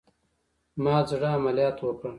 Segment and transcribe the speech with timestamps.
[0.83, 2.09] ما د زړه عملیات وکړه